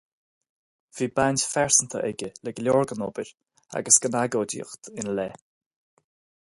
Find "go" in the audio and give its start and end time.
2.59-2.63